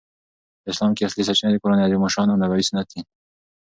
[0.61, 2.99] په اسلام کښي اصلي سرچینه قران عظیم الشان او نبوي سنت ده.